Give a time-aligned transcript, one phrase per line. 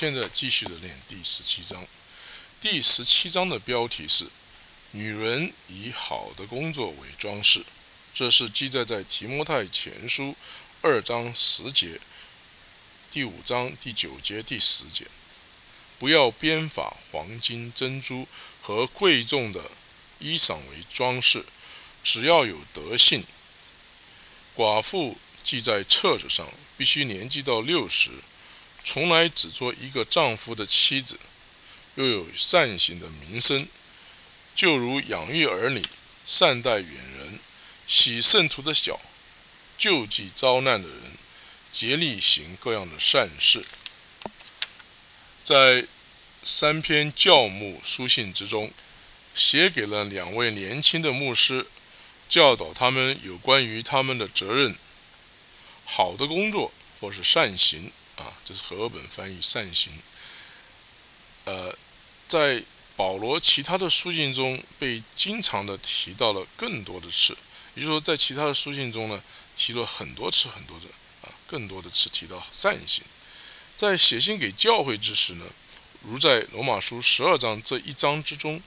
[0.00, 1.86] 现在继续的念第十七章。
[2.58, 4.26] 第十七章的标题是
[4.92, 7.62] “女人以好的工作为装饰”，
[8.14, 10.34] 这是记载在提摩太前书
[10.80, 12.00] 二章十节、
[13.10, 15.06] 第五章第九节、第十节。
[15.98, 18.26] 不要编法黄金、珍珠
[18.62, 19.70] 和贵重的
[20.18, 21.44] 衣裳为装饰，
[22.02, 23.22] 只要有德性。
[24.56, 28.10] 寡妇记在册子上，必须年纪到六十。
[28.82, 31.18] 从来只做一个丈夫的妻子，
[31.94, 33.68] 又有善行的名声，
[34.54, 35.84] 就如养育儿女、
[36.26, 37.38] 善待远人、
[37.86, 39.00] 洗圣徒的脚、
[39.76, 40.98] 救济遭难的人、
[41.70, 43.62] 竭力行各样的善事。
[45.44, 45.86] 在
[46.42, 48.72] 三篇教牧书信之中，
[49.34, 51.66] 写给了两位年轻的牧师，
[52.28, 54.76] 教导他们有关于他们的责任、
[55.84, 57.92] 好的工作或是善行。
[58.20, 59.92] 啊，这是和本翻译善行。
[61.44, 61.74] 呃，
[62.28, 62.62] 在
[62.96, 67.36] 保罗其他的书信中被经常的提到了更多的次，
[67.74, 69.22] 也就是说，在其他的书信中呢，
[69.56, 70.86] 提了很多次很多的
[71.22, 73.02] 啊，更多的次提到善行。
[73.74, 75.46] 在写信给教会之时呢，
[76.02, 78.62] 如在罗马书十二章这一章之中，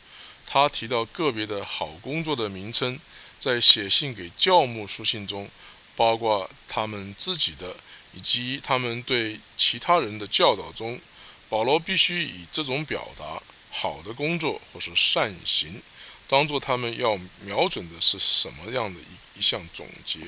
[0.46, 3.00] 他提到个别的好工作的名称，
[3.38, 5.48] 在写信给教牧书信中，
[5.96, 7.76] 包括他们自己的。
[8.16, 11.02] 以及他们对其他人的教导中，
[11.50, 13.42] 保罗必须以这种表达
[13.72, 15.82] 好的工作或是善行，
[16.28, 20.20] 当做他们要瞄准的是什么样的一一项总结。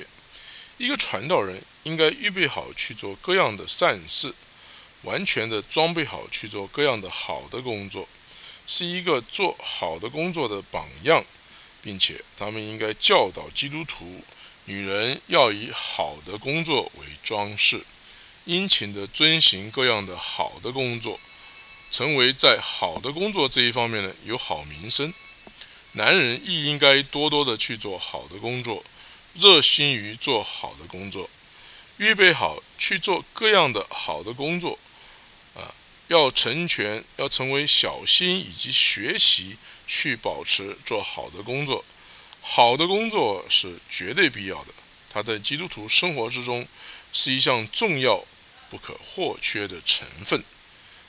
[0.78, 4.34] 一个传道人应该预备好去做各样的善事，
[5.02, 8.08] 完全的装备好去做各样的好的工作，
[8.66, 11.24] 是一个做好的工作的榜样，
[11.80, 14.24] 并且他们应该教导基督徒。
[14.66, 17.84] 女人要以好的工作为装饰，
[18.44, 21.18] 殷勤的遵循各样的好的工作，
[21.90, 25.14] 成为在好的工作这一方面呢有好名声。
[25.92, 28.84] 男人亦应该多多的去做好的工作，
[29.34, 31.30] 热心于做好的工作，
[31.96, 34.78] 预备好去做各样的好的工作。
[35.54, 35.72] 啊，
[36.08, 41.84] 要成全，要成为小心以及学习去保持做好的工作。
[42.48, 44.72] 好的工作是绝对必要的，
[45.10, 46.66] 它在基督徒生活之中
[47.12, 48.24] 是一项重要、
[48.70, 50.44] 不可或缺的成分。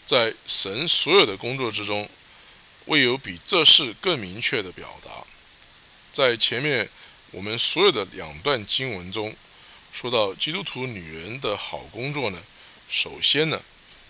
[0.04, 2.10] 在神所有的工作之中，
[2.86, 5.12] 未有比这事更明确的表达。
[6.12, 6.90] 在前面
[7.30, 9.36] 我们所有的两段经文中，
[9.92, 12.42] 说到基督徒女人的好工作呢，
[12.90, 13.62] 首先呢，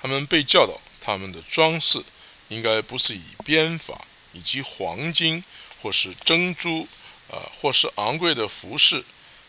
[0.01, 2.01] 他们被教导，他们的装饰
[2.47, 5.44] 应该不是以编法以及黄金
[5.81, 6.88] 或是珍珠。
[7.29, 9.03] 啊，或是昂贵的服饰，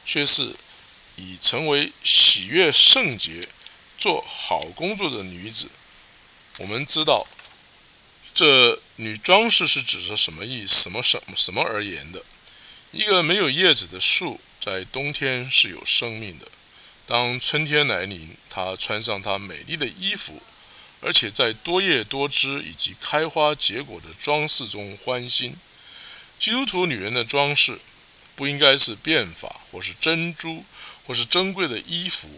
[0.05, 0.55] 却是
[1.16, 3.41] 以成为喜悦圣洁、
[3.97, 5.69] 做好工作的女子。
[6.59, 7.27] 我们知道，
[8.34, 10.66] 这女装饰是指着什么意？
[10.66, 12.25] 什么什么什么而言的？
[12.91, 16.49] 一个没有叶子的树，在冬天是有生命的。
[17.06, 20.43] 当春天来临，它穿上它美丽的衣服，
[21.00, 25.56] 而且在多叶多枝以及开花结果的装饰中欢欣。
[26.38, 27.81] 基督徒女人的装饰，
[28.37, 30.65] 不应该是变法，或是珍珠，
[31.06, 32.28] 或是珍贵的衣服，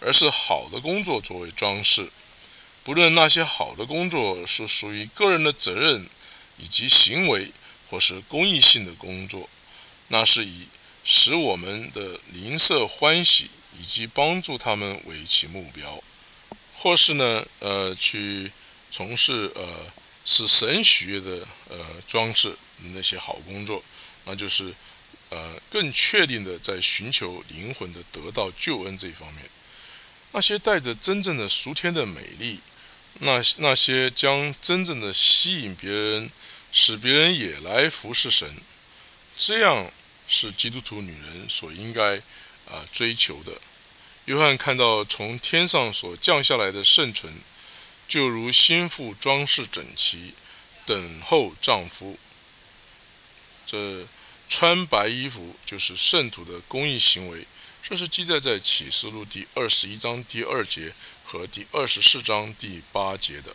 [0.00, 2.10] 而是好的工作作为装饰。
[2.84, 6.08] 不论那些好的工作是属于个人的责任
[6.58, 7.52] 以及行为，
[7.90, 9.50] 或是公益性的工作，
[10.08, 10.68] 那是以
[11.02, 16.02] 使我们的邻舍欢喜以及帮助他们为其目标，
[16.74, 18.52] 或是呢，呃，去
[18.90, 19.92] 从事呃
[20.24, 22.56] 使神喜悦的呃装饰。
[22.94, 23.82] 那些好工作，
[24.24, 24.74] 那就是，
[25.28, 29.42] 呃，更确定的在寻求灵魂的得到救恩这一方面。
[30.32, 32.60] 那些带着真正的俗天的美丽，
[33.20, 36.30] 那那些将真正的吸引别人，
[36.70, 38.56] 使别人也来服侍神，
[39.36, 39.90] 这样
[40.28, 42.16] 是基督徒女人所应该
[42.70, 43.60] 啊追求的。
[44.26, 47.32] 约翰看到从天上所降下来的圣纯，
[48.06, 50.34] 就如心腹装饰整齐，
[50.86, 52.16] 等候丈夫。
[53.70, 54.04] 这
[54.48, 57.46] 穿白衣服就是圣徒的公益行为，
[57.80, 63.54] 这是记载在启示录第二十一章第二节和第二十四章第八节的。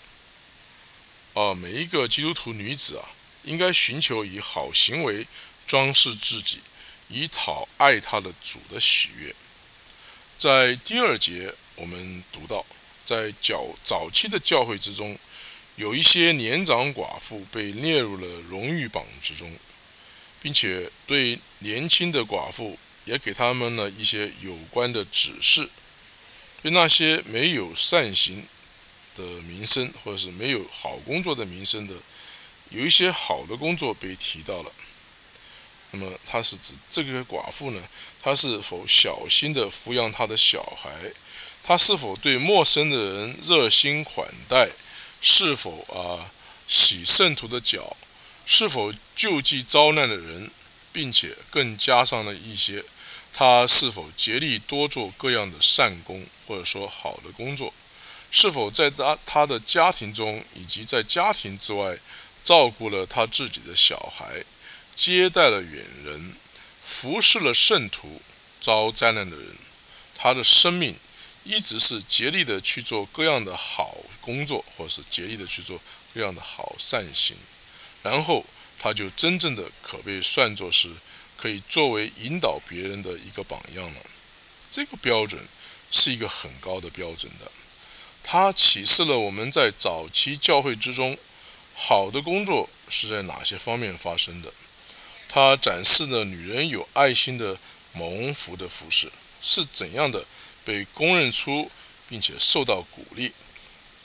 [1.33, 3.09] 啊，每一个基督徒女子啊，
[3.43, 5.27] 应该寻求以好行为
[5.67, 6.59] 装饰自己，
[7.09, 9.35] 以讨爱她的主的喜悦。
[10.37, 12.65] 在第二节，我们读到，
[13.03, 15.19] 在较早期的教会之中，
[15.75, 19.53] 有一些年长寡妇被列入了荣誉榜之中。
[20.45, 25.67] 并且对年轻的寡妇也给他们了一些有关的指示。
[26.61, 28.45] 对那些没有善行
[29.15, 31.95] 的名声，或者是没有好工作的名声的，
[32.69, 34.71] 有一些好的工作被提到了。
[35.89, 37.81] 那么，他是指这个寡妇呢？
[38.21, 41.11] 她是否小心的抚养她的小孩？
[41.63, 44.69] 她是否对陌生的人热心款待？
[45.21, 46.29] 是否啊
[46.67, 47.97] 洗圣徒的脚？
[48.45, 50.49] 是否救济遭难的人？
[50.91, 52.81] 并且更加上了一些，
[53.33, 57.73] 他是否竭力多做各样的善功，或者说好的工作？
[58.31, 61.97] 是否在他他的家庭中以及在家庭之外，
[62.45, 64.45] 照顾了他自己的小孩？
[64.93, 66.33] 接待了远人，
[66.81, 68.21] 服侍了圣徒，
[68.61, 69.57] 遭灾难的人，
[70.15, 70.95] 他的生命
[71.43, 75.81] 一直是竭力的去做各样的好工作，或是竭力的去做
[76.13, 77.35] 各样的好善行，
[78.05, 78.45] 然后
[78.77, 80.91] 他就真正的可被算作是
[81.35, 83.99] 可以作为引导别人的一个榜样了。
[84.69, 85.43] 这个标准
[85.89, 87.51] 是一个很高的标准的，
[88.21, 91.17] 它启示了我们在早期教会之中，
[91.73, 94.53] 好的工作是在哪些方面发生的。
[95.27, 97.57] 他展示了女人有爱心的
[97.93, 99.11] 蒙福的服饰
[99.41, 100.23] 是怎样的
[100.63, 101.71] 被公认出，
[102.07, 103.33] 并且受到鼓励。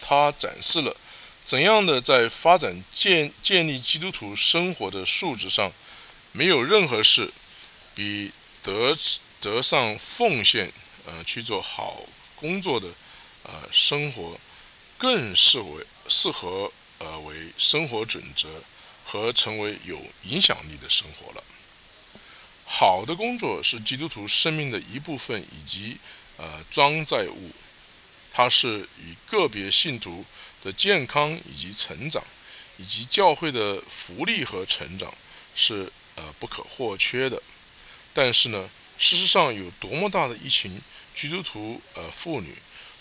[0.00, 0.96] 他展示了
[1.44, 5.72] 怎样的在发展建建立基督徒生活的素质上，
[6.32, 7.32] 没有任何事
[7.94, 8.32] 比
[8.62, 8.96] 得
[9.40, 10.72] 得上奉献，
[11.06, 12.02] 呃，去做好
[12.36, 12.88] 工作的，
[13.42, 14.38] 呃，生活
[14.96, 18.48] 更适为适合呃为生活准则。
[19.02, 21.42] 和成为有影响力的生活了。
[22.64, 25.98] 好的工作是基督徒生命的一部分，以及
[26.36, 27.50] 呃装载物，
[28.30, 30.24] 它是与个别信徒
[30.62, 32.22] 的健康以及成长，
[32.76, 35.12] 以及教会的福利和成长
[35.54, 37.42] 是呃不可或缺的。
[38.12, 38.68] 但是呢，
[38.98, 40.80] 事实上有多么大的一群
[41.14, 42.54] 基督徒呃妇女，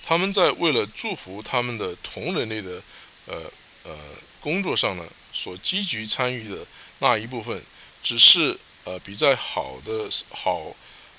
[0.04, 2.82] 他们在为了祝福他们的同人类的
[3.26, 3.52] 呃
[3.84, 3.98] 呃
[4.40, 5.06] 工作上呢？
[5.32, 6.66] 所积极参与的
[6.98, 7.62] 那一部分，
[8.02, 10.76] 只是呃比在好的好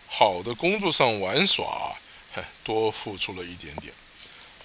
[0.09, 1.97] 好的工作上玩耍，
[2.65, 3.95] 多付出了一点点。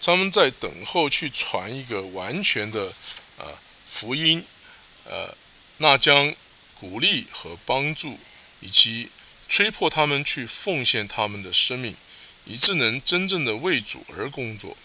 [0.06, 2.94] 他们在等候去传一个完全的
[3.40, 3.57] 呃
[3.88, 4.46] 福音，
[5.04, 5.36] 呃，
[5.78, 6.36] 那将
[6.80, 8.19] 鼓励和帮助，
[8.60, 9.10] 以及
[9.50, 11.96] 催迫他们去奉献他们的生命，
[12.46, 14.78] 以致能真正的为主而工作。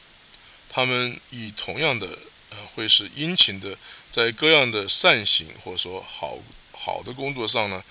[0.70, 2.18] 他们以同样的
[2.48, 3.76] 呃会是殷勤的。
[4.08, 6.38] 在各样的善行或者说好
[6.72, 7.84] 好的工作上呢，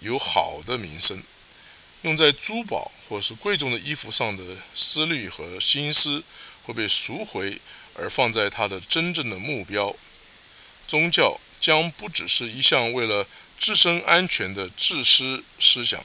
[0.00, 1.18] 有好的名声；
[2.02, 4.42] 用在珠宝或是贵重的衣服上的
[4.74, 6.24] 思虑和心思
[6.64, 7.60] 会被赎回，
[7.94, 9.94] 而放在他的真正的目标。
[10.86, 13.26] 宗教将不只是一项为了
[13.58, 16.04] 自身安全的自私思想，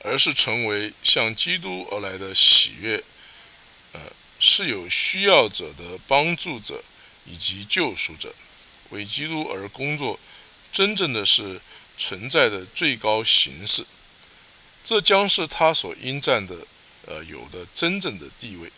[0.00, 3.04] 而是成为向基督而来的喜悦，
[3.92, 4.00] 呃，
[4.38, 6.82] 是有需要者的帮助者
[7.24, 8.34] 以及救赎者。
[8.88, 10.18] 为基督而工作，
[10.72, 11.60] 真正的是
[11.96, 13.86] 存在的最高形式，
[14.82, 16.66] 这将是他所应占的，
[17.06, 18.72] 呃，有的真正的地位，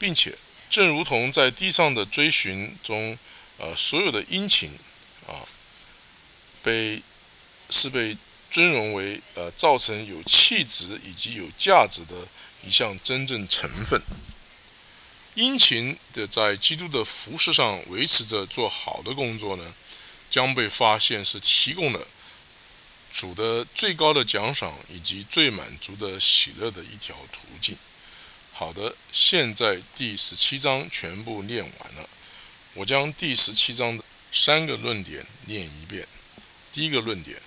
[0.00, 0.36] 并且，
[0.70, 3.18] 正如同在地上的追寻中，
[3.58, 4.70] 呃，所有的殷勤，
[5.26, 5.44] 啊，
[6.62, 7.02] 被
[7.68, 8.16] 是被
[8.50, 12.26] 尊荣为呃，造成有气质以及有价值的
[12.64, 14.00] 一项真正成分。
[15.34, 19.74] 殷勤的在基督的服饰上维持着做好的工作呢，
[20.30, 22.08] 将被发现是提供了
[23.12, 27.76] 主的最高的奖赏以及最满足的喜乐的一条途径。
[28.60, 32.06] 好的，现在第十七章全部念完了，
[32.74, 36.06] 我将第十七章的三个论点念一遍。
[36.70, 37.40] 第一个论点，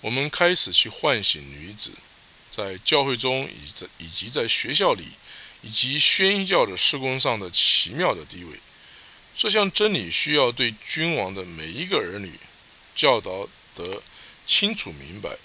[0.00, 1.92] 我们开始去唤醒女子
[2.50, 5.04] 在教会中以在以及在学校里。
[5.62, 8.58] 以及宣教的施工上的奇妙的地位，
[9.36, 12.32] 这项真理需要对君王的每一个儿女
[12.94, 14.02] 教导得
[14.46, 15.36] 清楚明白。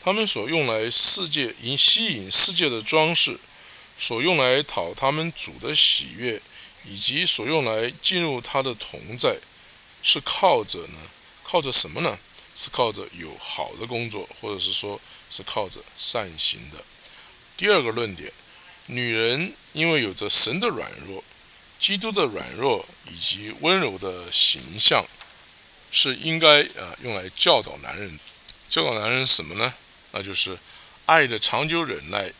[0.00, 3.40] 他们所用来世界引吸引世界的装饰，
[4.00, 6.40] 所用来讨他们主的喜悦，
[6.86, 9.36] 以及所用来进入他的同在，
[10.02, 10.98] 是靠着呢？
[11.44, 12.18] 靠着什么呢？
[12.54, 16.82] 是靠着有好的工作，或者是说是靠着善行的。
[17.58, 18.32] 第二个论点。
[18.86, 21.22] 女人因为有着神的软弱、
[21.78, 25.04] 基督的软弱以及温柔的形象，
[25.92, 28.18] 是应该啊用来教导男人。
[28.68, 29.72] 教导男人什么呢？
[30.10, 30.58] 那就是
[31.06, 32.32] 爱的长久忍耐，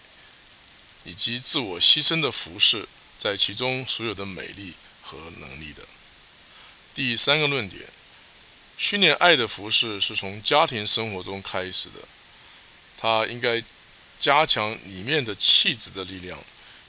[1.04, 2.88] 以及自我牺牲的服饰，
[3.18, 5.82] 在其中所有的美丽和能力的。
[6.94, 7.88] 第三个论点：
[8.76, 12.00] 训练爱的服饰是从家庭生活中开始的，
[12.96, 13.62] 它应该。
[14.20, 16.44] 加强里面的气质的力量，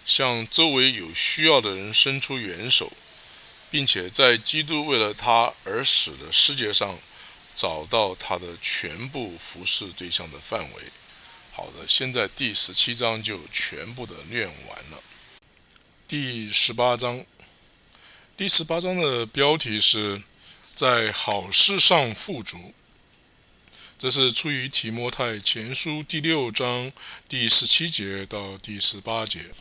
[0.05, 2.91] 向周围有需要的人伸出援手，
[3.69, 6.99] 并且在基督为了他而死的世界上，
[7.55, 10.83] 找到他的全部服侍对象的范围。
[11.53, 15.03] 好的，现在第十七章就全部的念完了。
[16.07, 17.25] 第十八章，
[18.37, 20.23] 第十八章的标题是
[20.73, 22.73] 在好事上富足。
[23.99, 26.91] 这是出于提摩太前书第六章
[27.29, 29.51] 第十七节到第十八节。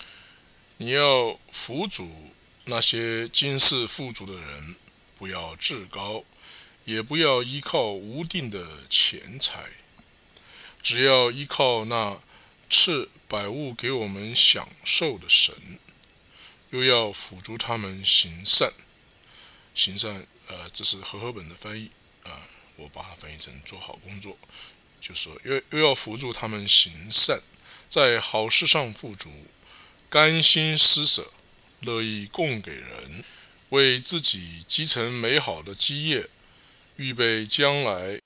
[0.79, 2.33] 你要辅助
[2.65, 4.77] 那些今世富足的人，
[5.19, 6.25] 不要自高，
[6.85, 9.69] 也不要依靠无定的钱财，
[10.83, 12.21] 只要依靠那
[12.69, 15.55] 赐百物给我们享受的神。
[16.71, 18.73] 又要辅助他们行善，
[19.75, 21.91] 行善，呃，这是和合本的翻译
[22.23, 22.47] 啊。
[22.77, 24.39] 我把它翻译成做好工作，
[25.01, 27.43] 就说又又要辅助他们行善，
[27.89, 29.29] 在好事上富足，
[30.09, 31.33] 甘心施舍，
[31.81, 33.25] 乐意供给人，
[33.71, 36.31] 为自己积成美好的基业，
[36.95, 38.21] 预备将来，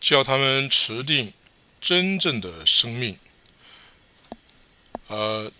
[0.00, 1.32] 叫他们持定
[1.80, 3.16] 真正的生命。
[5.08, 5.50] 呃，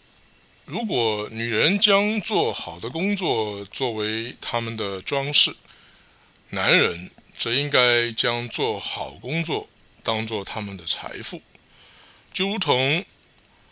[0.64, 5.54] 如果女人将做好的工作作为他们的装饰，
[6.50, 7.10] 男人。
[7.38, 9.68] 则应该将做好工作
[10.02, 11.40] 当做他们的财富，
[12.32, 13.04] 就如同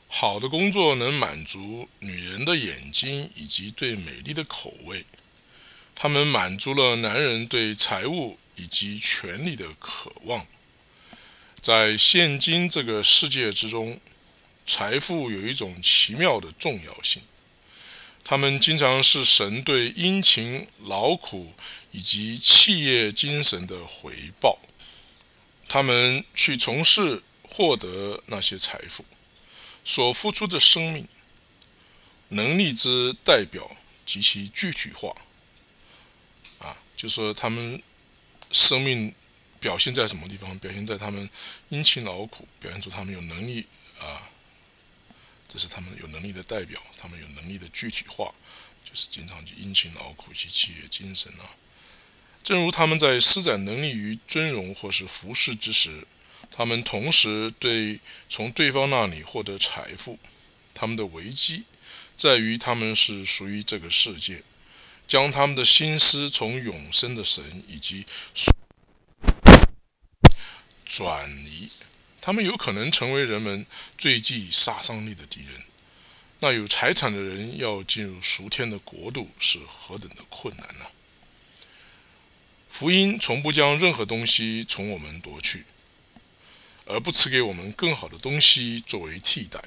[0.06, 5.04] 好的工作能满足女人的眼睛以及对美丽的口味，
[5.96, 10.46] 他们满足了男人对财物以及权力的渴望。
[11.66, 13.99] 在现今这个世界之中，
[14.68, 17.20] 财富有一种奇妙的重要性，
[18.23, 21.52] 他们经常是神对殷勤劳苦。
[21.92, 24.58] 以及企业精神的回报，
[25.66, 29.02] 他们去从事获得那些财富。
[29.82, 31.08] 所付出的生命
[32.28, 35.16] 能力之代表及其具体化，
[36.58, 37.82] 啊，就说他们
[38.52, 39.14] 生命
[39.66, 40.56] 表现在什么地方？
[40.61, 41.28] 表现在他们
[41.70, 43.66] 殷勤劳苦，表现出他们有能力
[43.99, 44.30] 啊，
[45.49, 48.32] 这是他们有能力的代表，他们有能力的具体化，
[48.85, 51.50] 就是经常去殷勤劳苦及企业精神啊。
[52.44, 56.06] 正如他们在施展能力于尊荣或是服饰之时，
[56.52, 60.16] 他们同时对从对方那里获得财富。
[60.73, 61.64] 他们的危机
[62.14, 64.44] 在于他们是属于这个世界，
[65.08, 68.06] 将他们的心思从永生的神以及
[70.86, 71.68] 转移，
[72.22, 73.66] 他们有可能成为人们
[73.98, 75.62] 最具杀伤力的敌人。
[76.38, 80.86] 那有财产的人要进入赎天的国度是何等的困难呢？
[82.70, 85.64] 福音从不将任何东西从我们夺去，
[86.84, 89.58] 而不赐给我们更好的东西作为替代。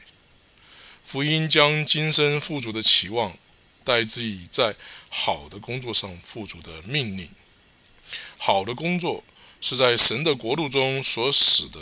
[1.03, 3.35] 福音将今生富足的期望，
[3.83, 4.75] 代之以在
[5.09, 7.27] 好的工作上富足的命令。
[8.38, 9.23] 好的工作
[9.62, 11.80] 是在神的国度中所使的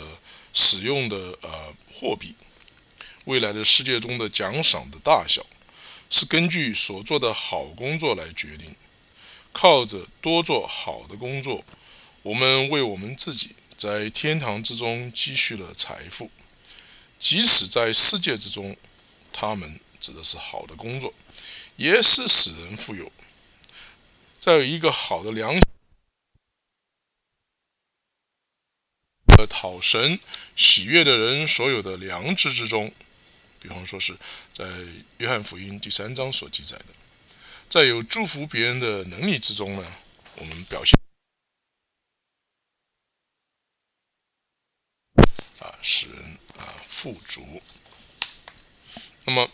[0.52, 2.34] 使用的呃货币。
[3.24, 5.44] 未来的世界中的奖赏的大小，
[6.08, 8.74] 是根据所做的好工作来决定。
[9.52, 11.64] 靠着多做好的工作，
[12.22, 16.30] 我们为我们自己在天堂之中积蓄了财富。
[17.18, 18.76] 即使在世界之中，
[19.32, 21.12] 他们指的是好的工作，
[21.76, 23.10] 也是使人富有。
[24.38, 25.60] 在有一个好的良
[29.38, 30.18] 呃讨神
[30.56, 32.92] 喜悦的人所有的良知之中，
[33.60, 34.12] 比方说是
[34.52, 34.66] 在
[35.18, 36.86] 约翰福音第三章所记载的。
[37.68, 39.96] 在有祝福别人的能力之中呢，
[40.38, 40.98] 我们表现
[45.60, 47.62] 啊，使人啊富足。
[49.24, 49.48] 那么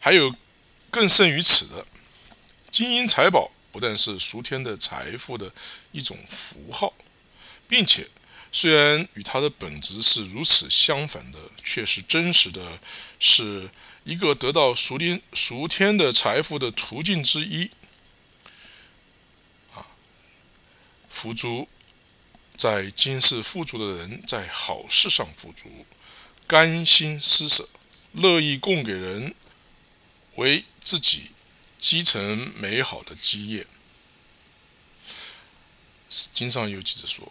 [0.00, 0.34] 还有
[0.90, 1.86] 更胜于此的，
[2.72, 5.52] 金银财宝不但是俗天的财富的
[5.92, 6.92] 一种符号，
[7.68, 8.08] 并且
[8.52, 12.78] 虽然与它的本质是如此相反的，却是真实的，
[13.18, 13.70] 是。
[14.02, 17.70] 一个得到熟天熟天的财富的途径之一，
[19.74, 19.86] 啊，
[21.10, 21.68] 富足
[22.56, 25.84] 在今世富足的人，在好事上富足，
[26.46, 27.68] 甘心施舍，
[28.12, 29.34] 乐意供给人，
[30.36, 31.32] 为自己
[31.78, 33.66] 积成美好的基业。
[36.08, 37.30] 经上有记着说，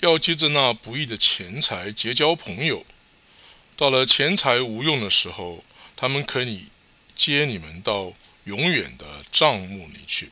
[0.00, 2.84] 要借着那不义的钱财结交朋友，
[3.76, 5.64] 到了钱财无用的时候。
[6.00, 6.66] 他们可以
[7.16, 8.12] 接你们到
[8.44, 10.30] 永远的账目里去，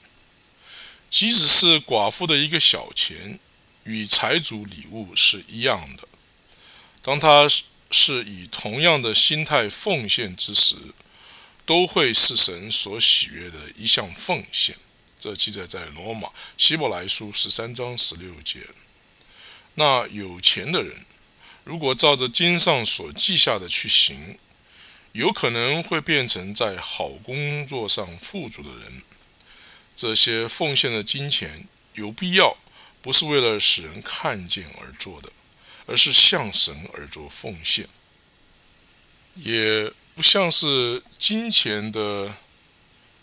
[1.11, 3.41] 即使是寡妇的一个小钱，
[3.83, 6.07] 与财主礼物是一样的。
[7.03, 7.49] 当他
[7.91, 10.77] 是以同样的心态奉献之时，
[11.65, 14.77] 都会是神所喜悦的一项奉献。
[15.19, 18.61] 这记载在罗马希伯来书十三章十六节。
[19.77, 21.05] 那有钱的人，
[21.65, 24.39] 如果照着经上所记下的去行，
[25.13, 29.03] 有可能会变成在好工作上富足的人。
[29.95, 32.57] 这些奉献的金钱有必要，
[33.03, 35.31] 不是为了使人看见而做的，
[35.87, 37.87] 而是向神而做奉献，
[39.35, 42.35] 也不像是金钱的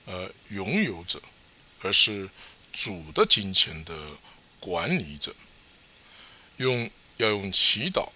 [0.06, 1.20] 呃拥有者，
[1.82, 2.30] 而是
[2.72, 3.96] 主的金钱的
[4.60, 5.36] 管理者。
[6.58, 8.10] 用要用祈祷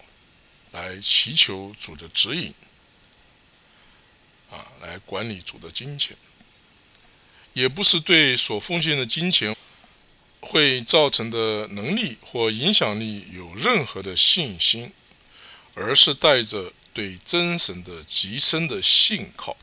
[0.72, 2.54] 来祈求主的指引。
[4.50, 6.16] 啊，来管理主的金钱，
[7.52, 9.54] 也不是对所奉献的金钱
[10.40, 14.90] 会造成的能力或影响力有任何的信心，
[15.74, 19.54] 而是带着对真神的极深的信靠。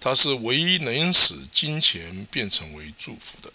[0.00, 3.52] 他是唯一能使金钱变成为祝福的，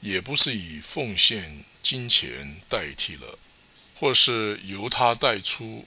[0.00, 3.38] 也不是以奉献金钱代替了，
[3.94, 5.86] 或是由他带出。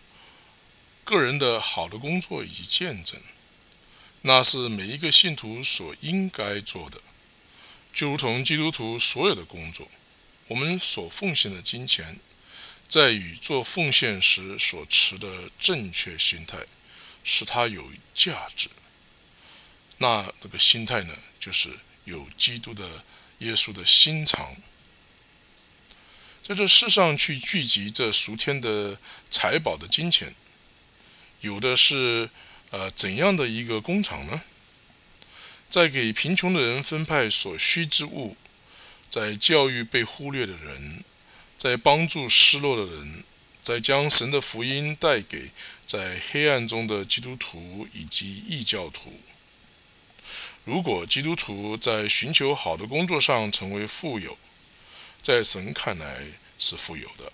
[1.03, 3.19] 个人的好的工作以及见证，
[4.21, 7.01] 那是每一个信徒所应该做的，
[7.91, 9.89] 就如同基督徒所有的工作。
[10.47, 12.17] 我们所奉献的金钱，
[12.87, 16.59] 在与做奉献时所持的正确心态，
[17.25, 18.69] 使它有价值。
[19.97, 21.69] 那这个心态呢，就是
[22.05, 23.03] 有基督的
[23.39, 24.55] 耶稣的心肠，
[26.49, 28.97] 在这世上去聚集这赎天的
[29.29, 30.33] 财宝的金钱。
[31.41, 32.27] 有的是，
[32.71, 34.41] 呃，怎样的一个工厂呢？
[35.69, 38.35] 在给贫穷的人分派所需之物，
[39.11, 41.03] 在教育被忽略的人，
[41.55, 43.23] 在帮助失落的人，
[43.61, 45.51] 在将神的福音带给
[45.85, 49.13] 在黑暗中的基督徒以及异教徒。
[50.65, 54.35] 如果基督徒在寻求好的工作上成为富有，
[55.21, 56.25] 在神看来
[56.57, 57.31] 是富有的，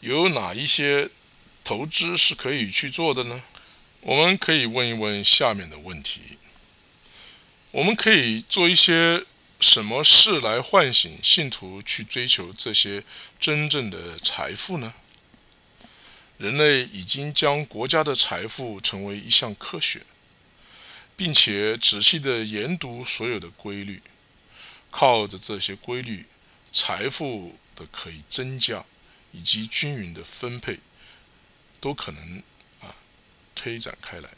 [0.00, 1.10] 有哪一些？
[1.66, 3.42] 投资是可以去做的呢？
[4.02, 6.36] 我们可以问一问下面的问题：
[7.70, 9.24] 我们可以做一些
[9.60, 13.02] 什么事来唤醒信徒去追求这些
[13.40, 14.92] 真正的财富呢？
[16.36, 20.02] 人类已经将国家的财富成为一项科学，
[21.16, 24.02] 并且仔细的研读所有的规律，
[24.90, 26.26] 靠着这些规律，
[26.74, 28.84] 财富的可以增加
[29.32, 30.78] 以及均匀的分配。
[31.80, 32.42] 都可能
[32.80, 32.96] 啊
[33.54, 34.30] 推展开来，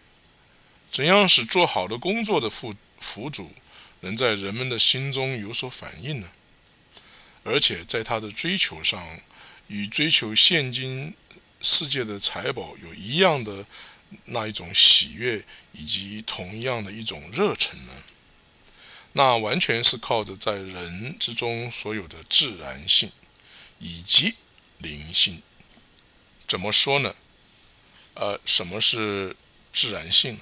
[0.91, 3.53] 怎样使做好的工作的副辅主
[4.01, 6.29] 能在人们的心中有所反应呢？
[7.45, 9.21] 而且在他的追求上，
[9.69, 11.15] 与追求现今
[11.63, 13.65] 世界的财宝有一样的
[14.25, 17.93] 那一种喜悦，以及同样的一种热忱呢？
[19.17, 23.11] 那完全是靠着在人之中所有的自然性
[23.79, 24.35] 以及
[24.77, 25.43] 灵性。
[26.47, 27.15] 怎么说呢？
[28.13, 29.35] 呃，什么是
[29.73, 30.41] 自然性呢？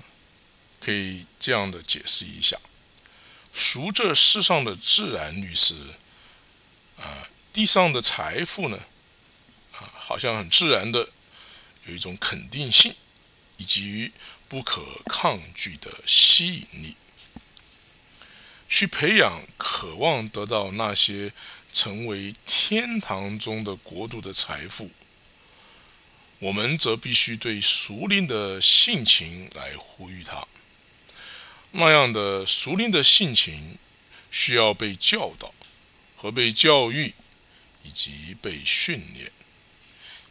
[0.80, 2.58] 可以这样的解释一下：
[3.52, 5.74] 熟这世上的自然律是，
[6.98, 8.80] 啊，地上的财富呢，
[9.72, 11.08] 啊，好像很自然的
[11.86, 12.92] 有一种肯定性，
[13.56, 14.10] 以及
[14.48, 16.96] 不可抗拒的吸引力，
[18.76, 21.32] 去培养渴望得到那些
[21.72, 24.90] 成为天堂中的国度的财富。
[26.40, 30.44] 我们则必须对熟灵的性情来呼吁他。
[31.70, 33.78] 那样的熟灵的性情，
[34.32, 35.54] 需要被教导
[36.16, 37.14] 和被教育，
[37.84, 39.30] 以及被训练，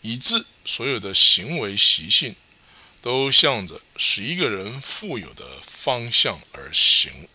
[0.01, 2.36] 以致所有的行为习性
[3.01, 7.29] 都向着使一个人富有的方向而行。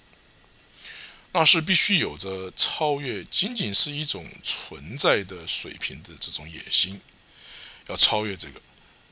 [1.33, 7.01] 那是必须有着超越仅仅是一种存在的水平的这种野心，
[7.87, 8.61] 要超越这个。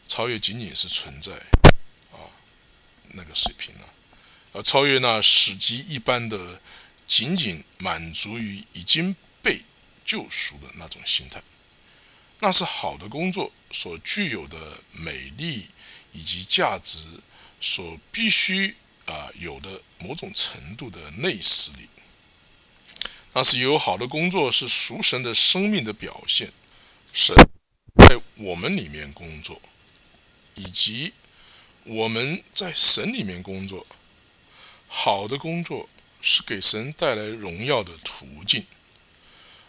[0.09, 1.33] 超越仅仅是存在，
[2.12, 2.31] 啊，
[3.09, 3.85] 那个水平呢？
[4.52, 6.61] 要超越那史籍一般的，
[7.09, 9.62] 仅仅满足于已经被
[10.05, 11.42] 救赎的那种心态，
[12.38, 15.66] 那是好的工作所具有的美丽
[16.12, 17.00] 以及价值
[17.61, 18.76] 所必须
[19.07, 21.88] 啊有的某种程度的内实力。
[23.37, 26.51] 那是有好的工作是属神的生命的表现，
[27.12, 27.37] 神
[28.09, 29.61] 在我们里面工作。
[30.55, 31.12] 以及
[31.85, 33.87] 我们在神里面工作，
[34.88, 35.87] 好的工作
[36.22, 38.62] 是给神带来荣耀的途径；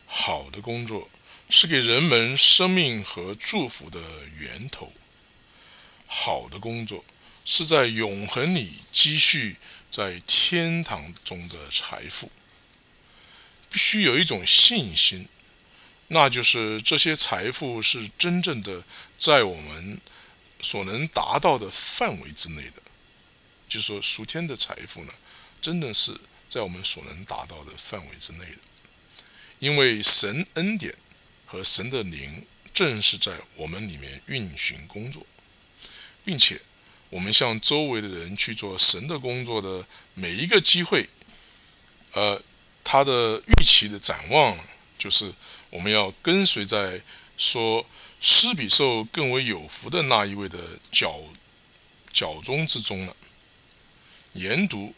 [0.05, 1.09] 好的工作
[1.49, 3.99] 是给人们生命和祝福的
[4.39, 4.93] 源头；
[6.07, 7.03] 好的工作
[7.43, 9.57] 是在永恒里积蓄
[9.89, 12.31] 在天堂中的财富。
[13.69, 15.27] 必须有一种信心，
[16.07, 18.81] 那就是这些财富是真正的
[19.17, 19.99] 在我们
[20.61, 22.81] 所能达到的范围之内的。
[23.67, 25.11] 就是说，属天的财富呢，
[25.61, 28.57] 真的是在我们所能达到的范围之内的。
[29.59, 30.95] 因为神恩典
[31.45, 35.25] 和神的灵正是在我们里面运行工作，
[36.23, 36.61] 并且
[37.09, 41.09] 我们向周围的人去做神的工作的每一个机会，
[42.13, 42.41] 呃。
[42.89, 44.57] 他的预期的展望，
[44.97, 45.33] 就是
[45.69, 47.01] 我们要跟随在
[47.37, 47.85] 说
[48.21, 50.57] 施比受更为有福的那一位的
[50.89, 51.19] 脚
[52.13, 53.13] 脚中之中了。
[54.31, 54.95] 研读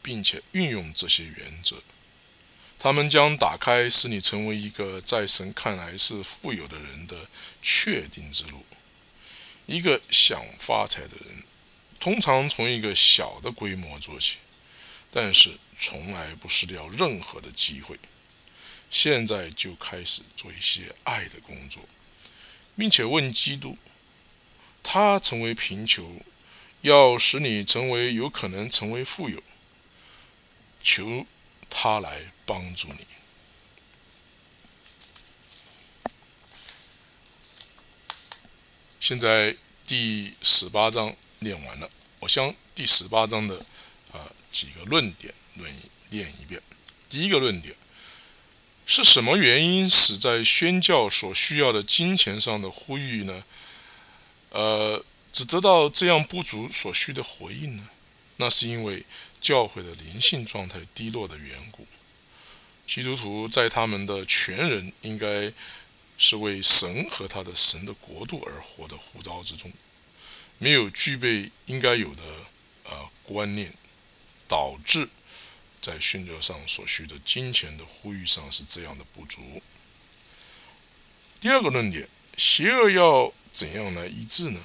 [0.00, 1.82] 并且运用这些原则，
[2.78, 7.26] 他们将打开使你成为一个在神看来是富有的人的
[7.60, 8.64] 确定之路。
[9.66, 11.42] 一个想发财的人，
[11.98, 14.36] 通常从一个小的规模做起，
[15.10, 15.58] 但是。
[15.80, 17.98] 从来不失掉任何的机会。
[18.90, 21.82] 现在就开始做一些爱的工作，
[22.76, 23.78] 并且问基督，
[24.82, 26.20] 他成为贫穷，
[26.82, 29.42] 要使你成为有可能成为富有，
[30.82, 31.24] 求
[31.70, 33.06] 他来帮助你。
[39.00, 41.88] 现在第十八章念完了，
[42.18, 43.64] 我将第十八章的
[44.50, 45.34] 几个论点。
[45.54, 45.70] 论
[46.10, 46.62] 念一遍。
[47.08, 47.74] 第一个论点
[48.86, 53.44] 是什么原因使在宣教所需要的金钱上的呼吁呢？
[54.50, 57.88] 呃，只得到这样不足所需的回应呢？
[58.36, 59.04] 那是因为
[59.40, 61.86] 教会的灵性状态低落的缘故。
[62.86, 65.52] 基督徒在他们的全人应该
[66.16, 69.70] 是为神和他的神的国度而活的呼召之中，
[70.58, 72.22] 没有具备应该有的
[72.84, 73.72] 呃观念，
[74.50, 75.08] 导致。
[75.80, 79.62] 在训教上所需的金钱的呼吁上是这样的不足。
[81.40, 84.60] 第二个论点，邪恶要怎样来医治呢？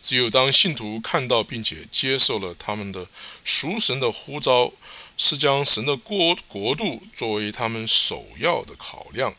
[0.00, 3.08] 只有当信徒看到并且接受了他们的
[3.42, 4.72] 赎神的呼召，
[5.16, 9.34] 是将神的国国度作为他们首要的考量，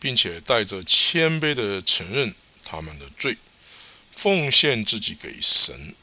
[0.00, 2.34] 并且带着谦卑的承认
[2.64, 3.38] 他们的罪，
[4.10, 5.94] 奉献自己给神。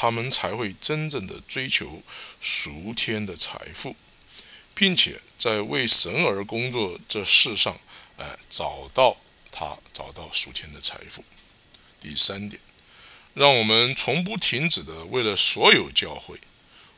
[0.00, 2.04] 他们才会真正的追求
[2.40, 3.96] 赎天的财富，
[4.72, 7.76] 并且在为神而工作这世上，
[8.16, 9.16] 哎，找到
[9.50, 11.24] 他找到赎天的财富。
[12.00, 12.62] 第三点，
[13.34, 16.38] 让我们从不停止的为了所有教会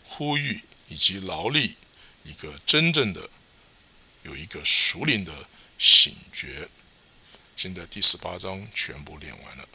[0.04, 1.76] 呼吁以及劳力，
[2.24, 3.30] 一个真正的
[4.24, 5.32] 有一个属灵的
[5.78, 6.68] 醒觉。
[7.56, 9.66] 现在第十八章全部练完了。